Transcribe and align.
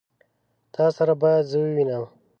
تا 0.73 0.85
سره 0.97 1.13
بايد 1.21 1.45
زه 1.51 1.57
ووينم. 1.61 2.03